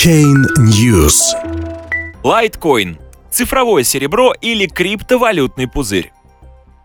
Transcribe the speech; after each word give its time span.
Chain 0.00 0.46
News. 0.56 1.18
Лайткоин– 2.24 2.98
цифровое 3.30 3.82
серебро 3.82 4.32
или 4.40 4.66
криптовалютный 4.66 5.68
пузырь. 5.68 6.10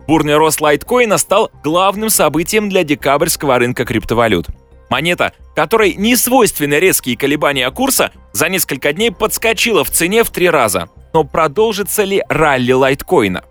Бурный 0.05 0.35
рост 0.35 0.59
лайткоина 0.59 1.17
стал 1.17 1.49
главным 1.63 2.09
событием 2.09 2.67
для 2.67 2.83
декабрьского 2.83 3.57
рынка 3.57 3.85
криптовалют. 3.85 4.47
Монета, 4.89 5.31
которой 5.55 5.93
не 5.93 6.17
свойственны 6.17 6.73
резкие 6.73 7.15
колебания 7.15 7.71
курса, 7.71 8.11
за 8.33 8.49
несколько 8.49 8.91
дней 8.91 9.11
подскочила 9.13 9.85
в 9.85 9.91
цене 9.91 10.25
в 10.25 10.29
три 10.29 10.49
раза. 10.49 10.89
Но 11.13 11.23
продолжится 11.23 12.03
ли 12.03 12.21
ралли 12.27 12.73
лайткоина? 12.73 13.45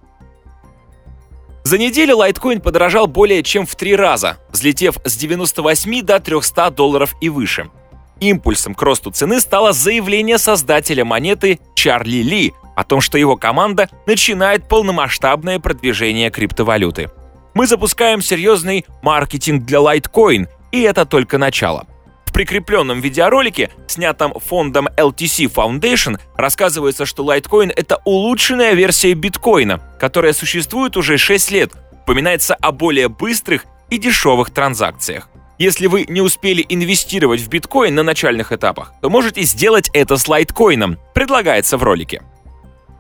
За 1.63 1.79
неделю 1.79 2.19
лайткоин 2.19 2.61
подорожал 2.61 3.07
более 3.07 3.43
чем 3.43 3.65
в 3.65 3.75
три 3.77 3.97
раза, 3.97 4.37
взлетев 4.51 4.99
с 5.05 5.17
98 5.17 6.03
до 6.03 6.21
300 6.21 6.71
долларов 6.71 7.15
и 7.23 7.31
выше. 7.31 7.71
Импульсом 8.21 8.75
к 8.75 8.83
росту 8.83 9.11
цены 9.11 9.41
стало 9.41 9.73
заявление 9.73 10.39
создателя 10.39 11.05
монеты 11.05 11.59
Чарли 11.75 12.23
Ли 12.23 12.53
о 12.77 12.85
том, 12.85 13.01
что 13.01 13.19
его 13.19 13.37
команда 13.37 13.89
начинает 14.07 14.69
полномасштабное 14.69 15.59
продвижение 15.59 16.31
криптовалюты. 16.31 17.11
Мы 17.55 17.67
запускаем 17.67 18.21
серьезный 18.21 18.85
маркетинг 19.03 19.65
для 19.65 19.79
Litecoin, 19.79 20.49
и 20.73 20.83
это 20.83 21.07
только 21.07 21.39
начало. 21.39 21.87
В 22.27 22.33
прикрепленном 22.33 23.01
видеоролике, 23.01 23.71
снятом 23.87 24.35
фондом 24.41 24.89
LTC 24.97 25.53
Foundation, 25.55 26.19
рассказывается, 26.37 27.07
что 27.07 27.23
Litecoin— 27.23 27.73
это 27.77 28.01
улучшенная 28.05 28.73
версия 28.75 29.15
биткоина, 29.15 29.81
которая 30.01 30.33
существует 30.33 30.97
уже 30.97 31.17
6 31.17 31.53
лет, 31.53 31.73
упоминается 32.03 32.57
о 32.57 32.73
более 32.73 33.09
быстрых 33.09 33.67
и 33.89 33.99
дешевых 33.99 34.51
транзакциях. 34.51 35.29
Если 35.59 35.87
вы 35.87 36.05
не 36.09 36.21
успели 36.21 36.65
инвестировать 36.69 37.41
в 37.41 37.49
биткоин 37.49 37.95
на 37.95 38.03
начальных 38.03 38.51
этапах, 38.51 38.93
то 39.01 39.09
можете 39.09 39.43
сделать 39.43 39.89
это 39.93 40.17
с 40.17 40.27
лайткоином, 40.27 40.99
предлагается 41.15 41.77
в 41.77 41.83
ролике. 41.85 42.23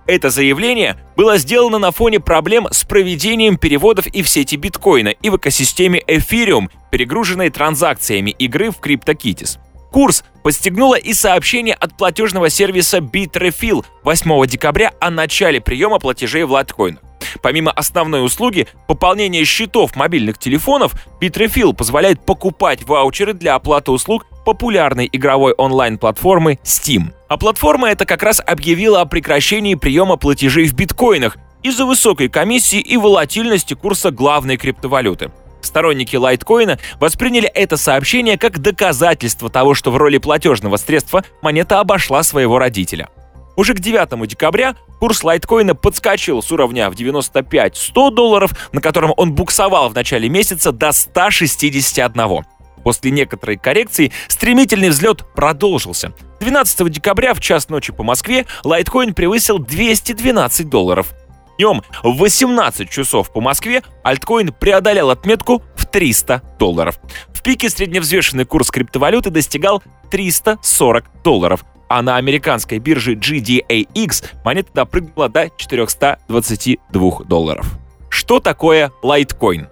Это 0.06 0.31
заявление 0.31 0.97
было 1.17 1.39
сделано 1.39 1.78
на 1.78 1.91
фоне 1.91 2.20
проблем 2.20 2.69
с 2.70 2.84
проведением 2.84 3.56
переводов 3.56 4.06
и 4.06 4.23
в 4.23 4.28
сети 4.28 4.56
биткоина, 4.56 5.09
и 5.09 5.31
в 5.31 5.37
экосистеме 5.37 6.01
Ethereum, 6.06 6.70
перегруженной 6.93 7.51
транзакциями 7.51 8.31
игры 8.31 8.71
в 8.71 8.81
CryptoKitties. 8.81 9.59
Курс 9.95 10.25
подстегнуло 10.42 10.97
и 10.97 11.14
сообщение 11.14 11.77
от 11.77 11.97
платежного 11.97 12.50
сервиса 12.50 12.98
Bitrefill 12.98 13.84
8 14.03 14.47
декабря 14.48 14.92
о 14.98 15.09
начале 15.09 15.61
приема 15.61 16.00
платежей 16.00 16.42
в 16.42 16.50
лайткоинах. 16.50 17.00
Помимо 17.42 17.70
основной 17.70 18.25
услуги, 18.25 18.67
пополнения 18.89 19.45
счетов 19.45 19.95
мобильных 19.95 20.37
телефонов, 20.37 20.95
Bitrefill 21.20 21.75
позволяет 21.75 22.27
покупать 22.27 22.83
ваучеры 22.83 23.34
для 23.34 23.55
оплаты 23.55 23.92
услуг 23.92 24.27
популярной 24.45 25.09
игровой 25.12 25.53
онлайн-платформы 25.53 26.59
Steam. 26.65 27.12
А 27.28 27.37
платформа 27.37 27.89
эта 27.89 28.05
как 28.05 28.25
раз 28.25 28.42
объявила 28.45 29.00
о 29.00 29.06
прекращении 29.06 29.77
приема 29.77 30.17
платежей 30.17 30.67
в 30.67 30.75
биткоинах 30.75 31.37
из-за 31.62 31.87
высокой 31.87 32.28
комиссии 32.28 32.81
и 32.81 32.97
волатильности 32.97 33.75
курса 33.75 34.11
главной 34.11 34.56
криптовалюты. 34.56 35.31
Сторонники 35.65 36.17
лайткоина 36.17 36.79
восприняли 37.01 37.48
это 37.48 37.77
сообщение 37.77 38.39
как 38.39 38.59
доказательство 38.59 39.51
того, 39.51 39.75
что 39.75 39.91
в 39.91 39.97
роли 39.97 40.19
платежного 40.19 40.77
средства 40.77 41.25
монета 41.43 41.81
обошла 41.81 42.23
своего 42.23 42.59
родителя. 42.59 43.09
Уже 43.56 43.75
к 43.75 43.81
9 43.81 44.27
декабря 44.29 44.75
курс 44.98 45.23
лайткоина 45.23 45.75
подскочил 45.75 46.43
с 46.43 46.51
уровня 46.51 46.91
в 46.91 46.95
95-100 46.95 48.11
долларов, 48.11 48.53
на 48.73 48.81
котором 48.81 49.12
он 49.17 49.33
буксовал 49.34 49.89
в 49.89 49.95
начале 49.95 50.29
месяца, 50.29 50.73
до 50.73 50.93
161. 50.93 52.45
После 52.83 53.11
некоторой 53.11 53.56
коррекции 53.56 54.12
стремительный 54.28 54.91
взлет 54.91 55.25
продолжился. 55.34 56.12
12 56.41 56.91
декабря 56.91 57.33
в 57.33 57.41
час 57.41 57.69
ночи 57.69 57.93
по 57.93 58.03
Москве 58.03 58.45
лайткоин 58.65 59.15
превысил 59.15 59.59
212 59.59 60.69
долларов. 60.69 61.15
Днем 61.58 61.83
в 62.02 62.16
18 62.16 62.91
часов 62.91 63.33
по 63.33 63.41
Москве 63.41 63.83
альткоин 64.03 64.53
преодолел 64.53 65.10
отметку 65.10 65.62
в 65.76 65.87
300 65.87 66.42
долларов. 66.59 66.98
В 67.32 67.42
пике 67.42 67.70
средневзвешенный 67.70 68.44
курс 68.44 68.70
криптовалюты 68.70 69.31
достигал 69.31 69.82
340 70.10 71.04
долларов, 71.22 71.64
а 71.88 72.03
на 72.03 72.16
американской 72.16 72.78
бирже 72.78 73.14
GDAX 73.14 74.25
монета 74.44 74.70
допрыгнула 74.75 75.28
до 75.28 75.50
422 75.56 77.25
долларов. 77.25 77.66
Что 78.09 78.41
такое 78.41 78.91
лайткоин? 79.03 79.69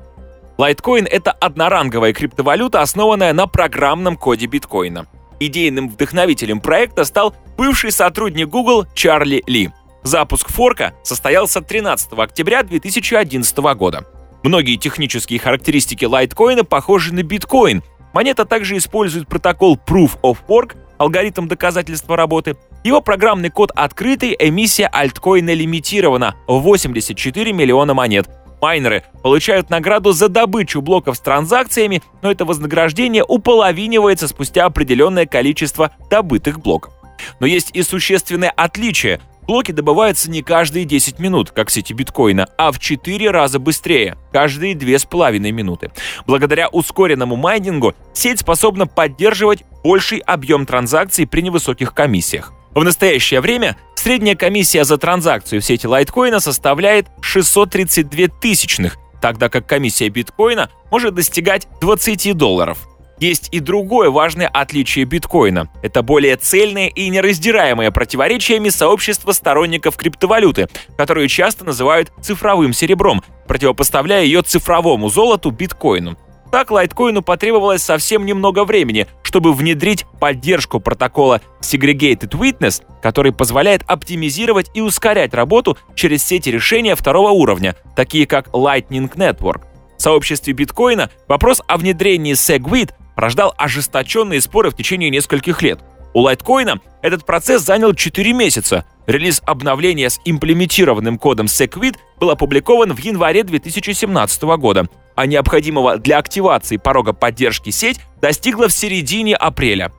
Лайткоин— 0.58 1.06
это 1.10 1.32
одноранговая 1.32 2.12
криптовалюта, 2.12 2.82
основанная 2.82 3.32
на 3.32 3.46
программном 3.46 4.16
коде 4.16 4.46
биткоина. 4.46 5.06
Идейным 5.40 5.88
вдохновителем 5.88 6.60
проекта 6.60 7.04
стал 7.04 7.34
бывший 7.56 7.90
сотрудник 7.90 8.48
Google 8.48 8.86
Чарли 8.94 9.42
Ли. 9.46 9.70
Запуск 10.02 10.48
форка 10.48 10.94
состоялся 11.02 11.60
13 11.60 12.12
октября 12.14 12.62
2011 12.62 13.56
года. 13.76 14.04
Многие 14.42 14.76
технические 14.76 15.38
характеристики 15.38 16.04
лайткоина 16.04 16.64
похожи 16.64 17.14
на 17.14 17.22
биткоин. 17.22 17.82
Монета 18.12 18.44
также 18.44 18.76
использует 18.76 19.28
протокол 19.28 19.78
Proof 19.86 20.18
of 20.22 20.38
Work, 20.48 20.76
алгоритм 20.98 21.46
доказательства 21.46 22.16
работы. 22.16 22.56
Его 22.84 23.00
программный 23.00 23.50
код 23.50 23.70
открытый, 23.74 24.36
эмиссия 24.38 24.88
альткоина 24.88 25.54
лимитирована 25.54 26.34
в 26.48 26.58
84 26.58 27.52
миллиона 27.52 27.94
монет– 27.94 28.28
Майнеры 28.62 29.02
получают 29.24 29.70
награду 29.70 30.12
за 30.12 30.28
добычу 30.28 30.80
блоков 30.80 31.16
с 31.16 31.20
транзакциями, 31.20 32.00
но 32.22 32.30
это 32.30 32.44
вознаграждение 32.44 33.24
уполовинивается 33.24 34.28
спустя 34.28 34.66
определенное 34.66 35.26
количество 35.26 35.90
добытых 36.08 36.60
блоков. 36.60 36.94
Но 37.40 37.46
есть 37.46 37.70
и 37.74 37.82
существенное 37.82 38.50
отличие. 38.50 39.20
Блоки 39.46 39.72
добываются 39.72 40.30
не 40.30 40.42
каждые 40.42 40.84
10 40.84 41.18
минут, 41.18 41.50
как 41.50 41.68
в 41.68 41.72
сети 41.72 41.92
биткоина, 41.92 42.46
а 42.56 42.70
в 42.70 42.78
4 42.78 43.30
раза 43.30 43.58
быстрее, 43.58 44.16
каждые 44.32 44.74
2,5 44.74 45.38
минуты. 45.50 45.90
Благодаря 46.26 46.68
ускоренному 46.68 47.36
майнингу 47.36 47.94
сеть 48.12 48.40
способна 48.40 48.86
поддерживать 48.86 49.64
больший 49.82 50.18
объем 50.18 50.64
транзакций 50.64 51.26
при 51.26 51.40
невысоких 51.40 51.92
комиссиях. 51.92 52.52
В 52.74 52.84
настоящее 52.84 53.40
время 53.40 53.76
средняя 53.96 54.36
комиссия 54.36 54.84
за 54.84 54.96
транзакцию 54.96 55.60
в 55.60 55.64
сети 55.64 55.86
лайткоина 55.86 56.40
составляет 56.40 57.08
632 57.20 58.28
тысячных, 58.40 58.96
тогда 59.20 59.48
как 59.48 59.66
комиссия 59.66 60.08
биткоина 60.08 60.70
может 60.90 61.14
достигать 61.14 61.66
20 61.80 62.36
долларов. 62.36 62.78
Есть 63.18 63.48
и 63.52 63.60
другое 63.60 64.10
важное 64.10 64.48
отличие 64.48 65.04
биткоина. 65.04 65.68
Это 65.82 66.02
более 66.02 66.36
цельное 66.36 66.88
и 66.88 67.08
нераздираемое 67.08 67.90
противоречиями 67.90 68.68
сообщество 68.68 69.32
сторонников 69.32 69.96
криптовалюты, 69.96 70.68
которую 70.96 71.28
часто 71.28 71.64
называют 71.64 72.12
цифровым 72.20 72.72
серебром, 72.72 73.22
противопоставляя 73.46 74.24
ее 74.24 74.42
цифровому 74.42 75.08
золоту 75.08 75.50
биткоину. 75.50 76.16
Так 76.52 76.70
лайткоину 76.70 77.22
потребовалось 77.22 77.82
совсем 77.82 78.26
немного 78.26 78.66
времени, 78.66 79.06
чтобы 79.22 79.54
внедрить 79.54 80.04
поддержку 80.20 80.80
протокола 80.80 81.40
Segregated 81.62 82.32
Witness, 82.32 82.82
который 83.00 83.32
позволяет 83.32 83.82
оптимизировать 83.86 84.70
и 84.74 84.82
ускорять 84.82 85.32
работу 85.32 85.78
через 85.94 86.22
сети 86.22 86.50
решения 86.50 86.94
второго 86.94 87.30
уровня, 87.30 87.74
такие 87.96 88.26
как 88.26 88.48
Lightning 88.48 89.10
Network. 89.14 89.62
В 89.96 90.02
сообществе 90.02 90.52
биткоина 90.52 91.10
вопрос 91.26 91.62
о 91.66 91.78
внедрении 91.78 92.34
SegWit 92.34 92.90
рождал 93.16 93.54
ожесточенные 93.56 94.40
споры 94.40 94.70
в 94.70 94.76
течение 94.76 95.10
нескольких 95.10 95.62
лет. 95.62 95.80
У 96.14 96.20
лайткоина 96.20 96.80
этот 97.00 97.24
процесс 97.24 97.62
занял 97.62 97.94
4 97.94 98.32
месяца. 98.32 98.84
Релиз 99.06 99.42
обновления 99.44 100.10
с 100.10 100.20
имплементированным 100.24 101.18
кодом 101.18 101.46
SegWit 101.46 101.96
был 102.20 102.30
опубликован 102.30 102.94
в 102.94 102.98
январе 102.98 103.42
2017 103.42 104.42
года, 104.42 104.88
а 105.16 105.26
необходимого 105.26 105.98
для 105.98 106.18
активации 106.18 106.76
порога 106.76 107.12
поддержки 107.12 107.70
сеть 107.70 108.00
достигла 108.20 108.68
в 108.68 108.72
середине 108.72 109.34
апреля. 109.34 109.90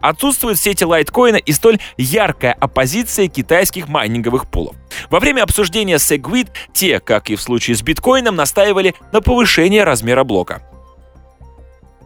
Отсутствует 0.00 0.58
в 0.58 0.62
сети 0.62 0.84
лайткоина 0.84 1.36
и 1.36 1.52
столь 1.52 1.78
яркая 1.96 2.52
оппозиция 2.52 3.26
китайских 3.26 3.88
майнинговых 3.88 4.50
пулов. 4.50 4.76
Во 5.08 5.18
время 5.18 5.42
обсуждения 5.42 5.96
Segwit 5.96 6.48
те, 6.74 7.00
как 7.00 7.30
и 7.30 7.36
в 7.36 7.40
случае 7.40 7.74
с 7.74 7.82
биткоином, 7.82 8.36
настаивали 8.36 8.94
на 9.12 9.22
повышении 9.22 9.78
размера 9.78 10.22
блока. 10.22 10.62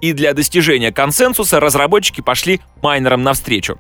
И 0.00 0.12
для 0.12 0.34
достижения 0.34 0.92
консенсуса 0.92 1.60
разработчики 1.60 2.20
пошли 2.20 2.60
майнерам 2.82 3.22
навстречу. 3.22 3.78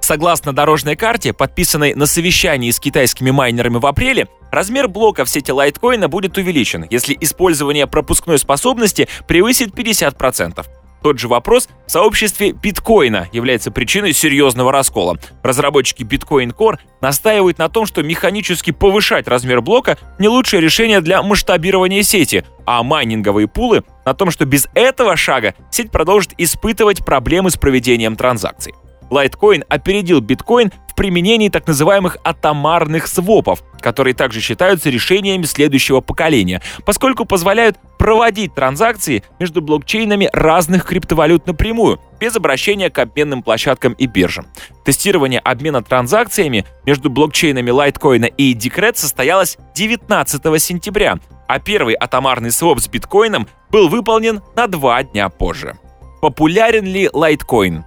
Согласно 0.00 0.52
дорожной 0.52 0.96
карте, 0.96 1.32
подписанной 1.32 1.94
на 1.94 2.06
совещании 2.06 2.72
с 2.72 2.80
китайскими 2.80 3.30
майнерами 3.30 3.78
в 3.78 3.86
апреле, 3.86 4.26
размер 4.50 4.88
блока 4.88 5.24
в 5.24 5.30
сети 5.30 5.52
лайткоина 5.52 6.08
будет 6.08 6.36
увеличен, 6.36 6.84
если 6.90 7.16
использование 7.20 7.86
пропускной 7.86 8.38
способности 8.38 9.08
превысит 9.28 9.70
50%. 9.78 10.66
Тот 11.02 11.18
же 11.18 11.28
вопрос 11.28 11.68
в 11.86 11.90
сообществе 11.90 12.52
биткоина 12.52 13.28
является 13.32 13.70
причиной 13.70 14.12
серьезного 14.12 14.70
раскола. 14.70 15.18
Разработчики 15.42 16.04
Bitcoin 16.04 16.54
Core 16.54 16.78
настаивают 17.00 17.58
на 17.58 17.68
том, 17.68 17.86
что 17.86 18.02
механически 18.02 18.70
повышать 18.70 19.26
размер 19.26 19.60
блока 19.62 19.98
не 20.18 20.28
лучшее 20.28 20.60
решение 20.60 21.00
для 21.00 21.22
масштабирования 21.22 22.02
сети, 22.02 22.44
а 22.66 22.82
майнинговые 22.84 23.48
пулы 23.48 23.82
на 24.04 24.14
том, 24.14 24.30
что 24.30 24.44
без 24.44 24.68
этого 24.74 25.16
шага 25.16 25.54
сеть 25.70 25.90
продолжит 25.90 26.32
испытывать 26.38 27.04
проблемы 27.04 27.50
с 27.50 27.56
проведением 27.56 28.16
транзакций. 28.16 28.74
Litecoin 29.12 29.64
опередил 29.68 30.20
биткоин 30.20 30.72
в 30.88 30.94
применении 30.94 31.48
так 31.48 31.66
называемых 31.66 32.16
атомарных 32.24 33.06
свопов, 33.06 33.62
которые 33.80 34.14
также 34.14 34.40
считаются 34.40 34.90
решениями 34.90 35.44
следующего 35.44 36.00
поколения, 36.00 36.62
поскольку 36.84 37.24
позволяют 37.24 37.78
проводить 37.98 38.54
транзакции 38.54 39.22
между 39.38 39.62
блокчейнами 39.62 40.28
разных 40.32 40.84
криптовалют 40.84 41.46
напрямую, 41.46 42.00
без 42.20 42.36
обращения 42.36 42.90
к 42.90 42.98
обменным 42.98 43.42
площадкам 43.42 43.92
и 43.94 44.06
биржам. 44.06 44.46
Тестирование 44.84 45.40
обмена 45.40 45.82
транзакциями 45.82 46.64
между 46.84 47.10
блокчейнами 47.10 47.70
Litecoin 47.70 48.32
и 48.36 48.54
Decred 48.54 48.96
состоялось 48.96 49.56
19 49.74 50.62
сентября, 50.62 51.18
а 51.46 51.58
первый 51.58 51.94
атомарный 51.94 52.50
своп 52.50 52.80
с 52.80 52.88
биткоином 52.88 53.48
был 53.70 53.88
выполнен 53.88 54.40
на 54.56 54.66
два 54.66 55.02
дня 55.02 55.28
позже. 55.28 55.76
Популярен 56.20 56.84
ли 56.84 57.06
Litecoin? 57.06 57.82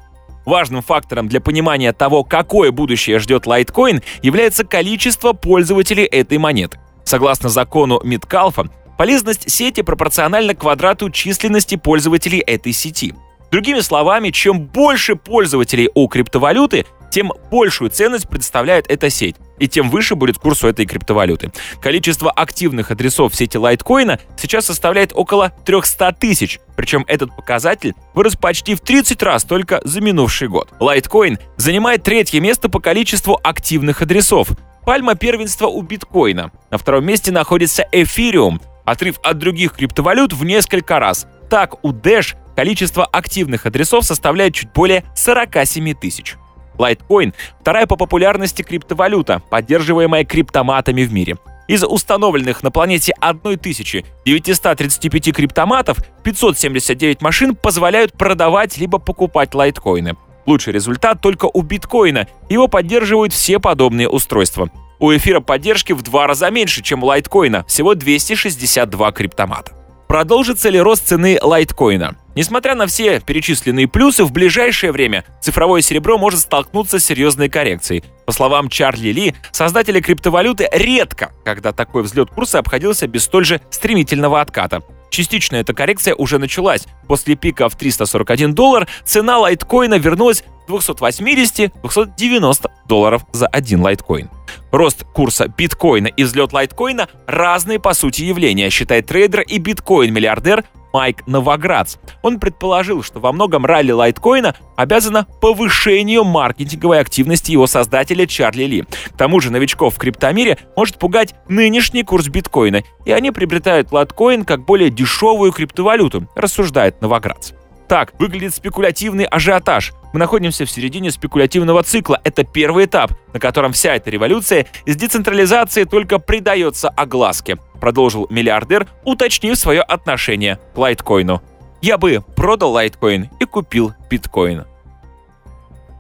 Важным 0.46 0.82
фактором 0.82 1.28
для 1.28 1.42
понимания 1.42 1.92
того, 1.94 2.24
какое 2.24 2.72
будущее 2.72 3.20
ждет 3.20 3.48
Litecoin, 3.48 4.04
является 4.22 4.64
количество 4.64 5.34
пользователей 5.34 6.06
этой 6.06 6.38
монеты. 6.38 6.80
Согласно 7.04 7.50
закону 7.50 8.00
Миткалфа, 8.04 8.70
полезность 8.98 9.50
сети 9.50 9.82
пропорциональна 9.82 10.54
квадрату 10.54 11.10
численности 11.10 11.76
пользователей 11.76 12.40
этой 12.40 12.74
сети. 12.74 13.14
Другими 13.52 13.80
словами, 13.80 14.32
чем 14.32 14.66
больше 14.66 15.16
пользователей 15.16 15.90
у 15.96 16.08
криптовалюты, 16.08 16.86
тем 17.12 17.32
большую 17.50 17.90
ценность 17.90 18.28
представляет 18.28 18.86
эта 18.90 19.10
сеть, 19.10 19.38
и 19.60 19.68
тем 19.68 19.90
выше 19.90 20.16
будет 20.16 20.38
курс 20.38 20.64
у 20.64 20.68
этой 20.68 20.86
криптовалюты. 20.86 21.52
Количество 21.82 22.32
активных 22.32 22.92
адресов 22.92 23.34
в 23.34 23.36
сети 23.36 23.58
лайткоина 23.58 24.20
сейчас 24.38 24.66
составляет 24.66 25.12
около 25.14 25.52
300 25.66 26.14
тысяч, 26.14 26.60
причем 26.76 27.06
этот 27.08 27.36
показатель 27.36 27.94
вырос 28.14 28.36
почти 28.36 28.76
в 28.76 28.82
30 28.82 29.22
раз 29.24 29.44
только 29.44 29.82
за 29.84 30.02
минувший 30.02 30.48
год. 30.48 30.70
Лайткоин 30.80 31.40
занимает 31.58 32.04
третье 32.04 32.40
место 32.40 32.70
по 32.70 32.80
количеству 32.80 33.40
активных 33.44 34.02
адресов. 34.02 34.50
Пальма 34.84 35.16
первенства 35.16 35.68
у 35.68 35.82
биткоина. 35.82 36.52
На 36.70 36.78
втором 36.78 37.06
месте 37.06 37.32
находится 37.32 37.86
эфириум, 37.92 38.62
отрыв 38.86 39.20
от 39.24 39.38
других 39.40 39.74
криптовалют 39.74 40.34
в 40.34 40.44
несколько 40.46 41.00
раз. 41.00 41.28
Так, 41.50 41.84
у 41.84 41.92
Dash 41.92 42.36
количество 42.56 43.06
активных 43.06 43.66
адресов 43.66 44.06
составляет 44.06 44.54
чуть 44.54 44.72
более 44.72 45.04
47 45.16 45.94
тысяч. 45.96 46.36
Litecoin– 46.78 47.34
вторая 47.62 47.88
по 47.88 47.96
популярности 47.96 48.62
криптовалюта, 48.62 49.42
поддерживаемая 49.50 50.26
криптоматами 50.26 51.04
в 51.04 51.14
мире. 51.14 51.38
Из 51.68 51.84
установленных 51.84 52.62
на 52.62 52.70
планете 52.70 53.12
1935 53.20 55.34
криптоматов 55.34 55.98
579 56.24 57.22
машин 57.22 57.56
позволяют 57.56 58.14
продавать 58.14 58.78
либо 58.78 59.00
покупать 59.00 59.56
лайткоины. 59.56 60.16
Лучший 60.46 60.74
результат 60.74 61.22
только 61.22 61.50
у 61.52 61.64
биткоина. 61.64 62.28
Его 62.50 62.68
поддерживают 62.68 63.34
все 63.34 63.60
подобные 63.60 64.08
устройства. 64.08 64.70
У 65.00 65.12
эфира 65.12 65.40
поддержки 65.40 65.92
в 65.92 66.04
два 66.04 66.28
раза 66.28 66.52
меньше, 66.52 66.84
чем 66.84 67.04
у 67.04 67.08
лайткоина, 67.08 67.66
всего 67.68 67.96
262 67.96 69.12
криптомата. 69.12 69.72
Продолжится 70.08 70.70
ли 70.70 70.80
рост 70.80 71.08
цены 71.08 71.40
лайткоина? 71.42 72.16
Несмотря 72.36 72.76
на 72.76 72.86
все 72.86 73.22
перечисленные 73.22 73.88
плюсы, 73.88 74.26
в 74.26 74.34
ближайшее 74.34 74.92
время 74.92 75.24
цифровое 75.42 75.82
серебро 75.82 76.18
может 76.18 76.42
столкнуться 76.42 77.00
с 77.00 77.06
серьезной 77.06 77.48
коррекцией. 77.48 78.04
По 78.26 78.34
словам 78.34 78.68
Чарли 78.68 79.08
Ли, 79.10 79.34
создатели 79.54 80.02
криптовалюты 80.02 80.68
редко, 80.74 81.32
когда 81.46 81.72
такой 81.72 82.04
взлет 82.04 82.30
курса 82.30 82.60
обходился 82.60 83.08
без 83.08 83.24
столь 83.24 83.46
же 83.46 83.62
стремительного 83.70 84.42
отката. 84.42 84.82
Частично 85.10 85.56
эта 85.56 85.74
коррекция 85.74 86.14
уже 86.14 86.38
началась. 86.38 86.86
После 87.08 87.36
пика 87.36 87.70
в 87.70 87.78
341 87.78 88.54
доллар 88.54 88.90
цена 89.06 89.40
лайткоина 89.40 89.98
вернулась 89.98 90.44
280-290 90.68 92.70
долларов 92.86 93.22
за 93.32 93.48
один 93.48 93.82
лайткоин. 93.82 94.30
Рост 94.72 95.06
курса 95.14 95.48
биткоина 95.48 96.08
и 96.08 96.26
взлет 96.26 96.52
лайткоина– 96.52 97.08
разные 97.28 97.80
по 97.80 97.94
сути 97.94 98.24
явления, 98.24 98.70
считает 98.70 99.06
трейдер 99.06 99.40
и 99.42 99.58
биткоин-миллиардер 99.58 100.66
Майк 100.96 101.28
Новоградц. 101.28 101.98
Он 102.22 102.40
предположил, 102.40 103.04
что 103.04 103.20
во 103.20 103.34
многом 103.34 103.66
ралли 103.66 103.92
лайткоина 103.92 104.56
обязано 104.78 105.28
повышению 105.42 106.24
маркетинговой 106.24 107.02
активности 107.02 107.52
его 107.52 107.68
создателя 107.68 108.26
Чарли 108.26 108.64
Ли. 108.64 108.84
К 108.84 109.18
тому 109.18 109.42
же 109.42 109.52
новичков 109.52 109.96
в 109.96 109.98
криптомире 109.98 110.58
может 110.78 110.98
пугать 110.98 111.36
нынешний 111.50 112.04
курс 112.04 112.30
биткоина, 112.30 112.82
и 113.04 113.12
они 113.12 113.32
приобретают 113.32 113.92
лайткоин 113.92 114.46
как 114.46 114.64
более 114.64 114.90
дешевую 114.90 115.52
криптовалюту, 115.52 116.30
рассуждает 116.34 117.02
Новоградц. 117.02 117.52
Так 117.90 118.18
выглядит 118.18 118.56
спекулятивный 118.56 119.26
ажиотаж. 119.26 119.92
Мы 120.16 120.20
находимся 120.20 120.66
в 120.66 120.72
середине 120.72 121.12
спекулятивного 121.12 121.84
цикла. 121.84 122.22
Это 122.24 122.46
первый 122.46 122.86
этап, 122.86 123.12
на 123.34 123.40
котором 123.42 123.74
вся 123.74 123.96
эта 123.96 124.10
революция 124.10 124.66
из 124.86 124.96
децентрализации 124.96 125.84
только 125.84 126.20
придается 126.20 126.88
огласке, 126.88 127.58
продолжил 127.82 128.26
миллиардер, 128.30 128.88
уточнив 129.04 129.58
свое 129.58 129.82
отношение 129.82 130.58
к 130.74 130.78
лайткоину. 130.78 131.42
Я 131.82 131.98
бы 131.98 132.24
продал 132.38 132.72
лайткоин 132.72 133.30
и 133.42 133.44
купил 133.44 133.94
биткоин. 134.10 134.64